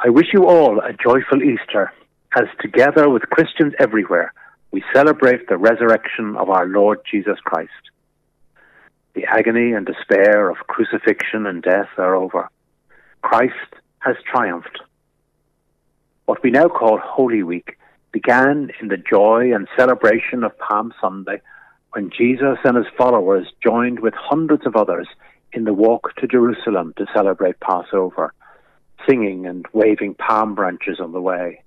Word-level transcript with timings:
I 0.00 0.10
wish 0.10 0.28
you 0.32 0.46
all 0.46 0.78
a 0.78 0.92
joyful 0.92 1.42
Easter 1.42 1.92
as 2.36 2.46
together 2.60 3.08
with 3.10 3.22
Christians 3.30 3.74
everywhere 3.80 4.32
we 4.70 4.84
celebrate 4.94 5.48
the 5.48 5.56
resurrection 5.56 6.36
of 6.36 6.50
our 6.50 6.68
Lord 6.68 7.00
Jesus 7.10 7.40
Christ. 7.42 7.72
The 9.14 9.24
agony 9.24 9.72
and 9.72 9.84
despair 9.84 10.50
of 10.50 10.68
crucifixion 10.68 11.46
and 11.46 11.60
death 11.64 11.88
are 11.96 12.14
over. 12.14 12.48
Christ 13.22 13.74
has 13.98 14.14
triumphed. 14.24 14.78
What 16.26 16.44
we 16.44 16.52
now 16.52 16.68
call 16.68 17.00
Holy 17.02 17.42
Week 17.42 17.76
began 18.12 18.70
in 18.80 18.86
the 18.86 18.98
joy 18.98 19.52
and 19.52 19.66
celebration 19.76 20.44
of 20.44 20.56
Palm 20.58 20.94
Sunday 21.00 21.40
when 21.90 22.12
Jesus 22.16 22.58
and 22.62 22.76
his 22.76 22.86
followers 22.96 23.48
joined 23.64 23.98
with 23.98 24.14
hundreds 24.14 24.64
of 24.64 24.76
others 24.76 25.08
in 25.52 25.64
the 25.64 25.74
walk 25.74 26.14
to 26.18 26.28
Jerusalem 26.28 26.94
to 26.98 27.06
celebrate 27.12 27.58
Passover 27.58 28.32
singing 29.08 29.46
and 29.46 29.66
waving 29.72 30.14
palm 30.14 30.54
branches 30.54 31.00
on 31.00 31.12
the 31.12 31.20
way. 31.20 31.62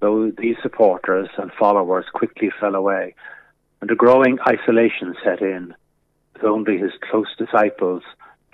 Though 0.00 0.30
these 0.30 0.56
supporters 0.62 1.28
and 1.36 1.50
followers 1.58 2.04
quickly 2.12 2.50
fell 2.60 2.74
away, 2.74 3.14
and 3.80 3.90
a 3.90 3.96
growing 3.96 4.38
isolation 4.46 5.14
set 5.24 5.40
in, 5.40 5.74
with 6.34 6.44
only 6.44 6.78
his 6.78 6.92
close 7.10 7.34
disciples 7.36 8.02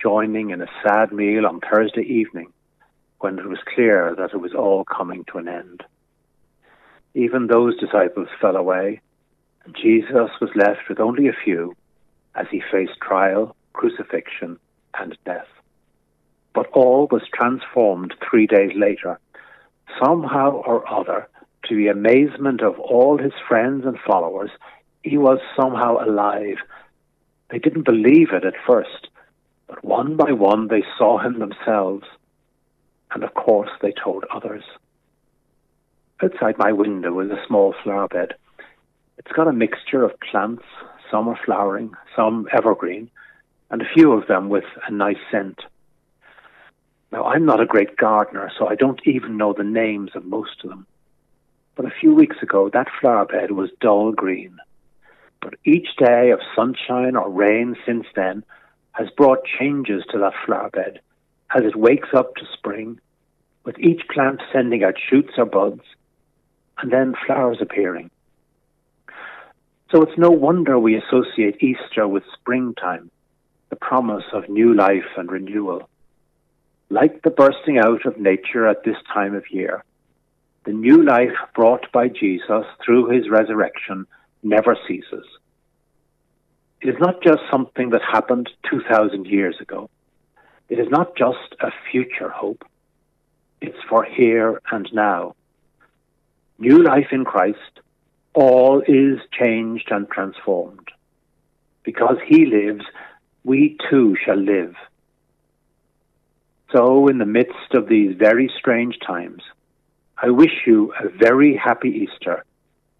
joining 0.01 0.49
in 0.49 0.61
a 0.61 0.67
sad 0.83 1.11
meal 1.11 1.45
on 1.45 1.61
Thursday 1.61 2.01
evening, 2.01 2.51
when 3.19 3.37
it 3.37 3.47
was 3.47 3.59
clear 3.73 4.15
that 4.17 4.33
it 4.33 4.41
was 4.41 4.53
all 4.53 4.83
coming 4.83 5.23
to 5.25 5.37
an 5.37 5.47
end. 5.47 5.83
Even 7.13 7.47
those 7.47 7.79
disciples 7.79 8.27
fell 8.41 8.55
away, 8.55 9.01
and 9.63 9.75
Jesus 9.75 10.31
was 10.41 10.49
left 10.55 10.89
with 10.89 10.99
only 10.99 11.27
a 11.27 11.43
few 11.43 11.75
as 12.33 12.47
he 12.51 12.61
faced 12.71 12.99
trial, 13.01 13.55
crucifixion, 13.73 14.59
and 14.97 15.17
death 15.25 15.47
but 16.55 16.67
all 16.71 17.07
was 17.11 17.23
transformed 17.33 18.15
three 18.27 18.47
days 18.47 18.71
later, 18.75 19.19
somehow 20.03 20.51
or 20.51 20.89
other, 20.91 21.27
to 21.67 21.75
the 21.75 21.89
amazement 21.89 22.61
of 22.61 22.79
all 22.79 23.17
his 23.17 23.33
friends 23.47 23.85
and 23.85 23.99
followers, 23.99 24.49
he 25.03 25.17
was 25.17 25.39
somehow 25.59 25.97
alive. 26.03 26.57
They 27.51 27.59
didn't 27.59 27.83
believe 27.83 28.29
it 28.31 28.45
at 28.45 28.53
first, 28.65 29.09
but 29.67 29.83
one 29.83 30.15
by 30.15 30.31
one 30.31 30.69
they 30.69 30.83
saw 30.97 31.19
him 31.19 31.39
themselves, 31.39 32.05
and 33.11 33.23
of 33.23 33.33
course 33.33 33.69
they 33.81 33.91
told 33.91 34.23
others. 34.33 34.63
Outside 36.23 36.57
my 36.57 36.71
window 36.71 37.19
is 37.19 37.31
a 37.31 37.45
small 37.45 37.75
flower 37.83 38.07
bed. 38.07 38.35
It's 39.17 39.31
got 39.31 39.49
a 39.49 39.53
mixture 39.53 40.03
of 40.03 40.19
plants, 40.19 40.63
some 41.11 41.27
are 41.27 41.39
flowering, 41.45 41.93
some 42.15 42.47
evergreen, 42.53 43.11
and 43.69 43.81
a 43.81 43.93
few 43.93 44.13
of 44.13 44.27
them 44.27 44.47
with 44.49 44.63
a 44.87 44.91
nice 44.91 45.17
scent. 45.29 45.59
Now, 47.15 47.23
I'm 47.27 47.45
not 47.45 47.61
a 47.61 47.65
great 47.65 47.95
gardener, 47.95 48.51
so 48.59 48.67
I 48.67 48.75
don't 48.75 48.99
even 49.05 49.37
know 49.37 49.53
the 49.53 49.63
names 49.63 50.11
of 50.15 50.25
most 50.25 50.61
of 50.65 50.69
them. 50.69 50.85
But 51.75 51.85
a 51.85 51.93
few 52.01 52.13
weeks 52.13 52.35
ago, 52.41 52.69
that 52.73 52.89
flower 52.99 53.25
bed 53.25 53.51
was 53.51 53.69
dull 53.79 54.11
green. 54.11 54.57
But 55.39 55.53
each 55.63 55.95
day 55.97 56.31
of 56.31 56.41
sunshine 56.53 57.15
or 57.15 57.29
rain 57.29 57.77
since 57.85 58.05
then 58.17 58.43
has 58.91 59.09
brought 59.11 59.45
changes 59.45 60.03
to 60.11 60.17
that 60.17 60.33
flower 60.45 60.69
bed 60.69 60.99
as 61.55 61.63
it 61.63 61.77
wakes 61.77 62.09
up 62.13 62.35
to 62.35 62.45
spring, 62.51 62.99
with 63.63 63.79
each 63.79 64.01
plant 64.09 64.41
sending 64.51 64.83
out 64.83 64.95
shoots 64.99 65.35
or 65.37 65.45
buds, 65.45 65.83
and 66.79 66.91
then 66.91 67.15
flowers 67.25 67.59
appearing. 67.61 68.11
So 69.89 70.01
it's 70.01 70.17
no 70.17 70.31
wonder 70.31 70.77
we 70.77 70.97
associate 70.97 71.63
Easter 71.63 72.09
with 72.09 72.23
springtime, 72.33 73.09
the 73.69 73.77
promise 73.77 74.25
of 74.33 74.49
new 74.49 74.73
life 74.73 75.15
and 75.15 75.31
renewal. 75.31 75.87
Like 76.89 77.23
the 77.23 77.31
bursting 77.31 77.79
out 77.79 78.05
of 78.05 78.19
nature 78.19 78.67
at 78.67 78.83
this 78.83 78.97
time 79.11 79.33
of 79.35 79.49
year, 79.49 79.83
the 80.65 80.73
new 80.73 81.03
life 81.03 81.35
brought 81.55 81.91
by 81.91 82.09
Jesus 82.09 82.65
through 82.83 83.09
his 83.09 83.29
resurrection 83.29 84.05
never 84.43 84.77
ceases. 84.87 85.25
It 86.81 86.89
is 86.89 86.99
not 86.99 87.23
just 87.23 87.41
something 87.49 87.89
that 87.89 88.01
happened 88.03 88.49
2,000 88.69 89.25
years 89.25 89.55
ago. 89.59 89.89
It 90.69 90.77
is 90.77 90.87
not 90.89 91.15
just 91.15 91.55
a 91.59 91.71
future 91.91 92.29
hope. 92.29 92.63
It's 93.61 93.77
for 93.89 94.03
here 94.03 94.61
and 94.71 94.87
now. 94.93 95.35
New 96.59 96.83
life 96.83 97.07
in 97.11 97.25
Christ, 97.25 97.79
all 98.33 98.81
is 98.87 99.19
changed 99.31 99.89
and 99.91 100.07
transformed. 100.09 100.89
Because 101.83 102.17
he 102.27 102.45
lives, 102.45 102.85
we 103.43 103.77
too 103.89 104.15
shall 104.23 104.37
live 104.37 104.75
so, 106.71 107.07
in 107.07 107.19
the 107.19 107.25
midst 107.25 107.73
of 107.73 107.87
these 107.87 108.15
very 108.17 108.51
strange 108.57 108.97
times, 109.05 109.43
I 110.17 110.29
wish 110.29 110.65
you 110.65 110.93
a 110.99 111.09
very 111.09 111.55
happy 111.55 111.89
Easter 111.89 112.43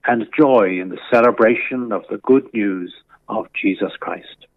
and 0.05 0.27
joy 0.37 0.79
in 0.79 0.89
the 0.89 0.99
celebration 1.11 1.91
of 1.91 2.03
the 2.09 2.17
good 2.17 2.53
news 2.53 2.93
of 3.27 3.47
Jesus 3.53 3.91
Christ. 3.99 4.47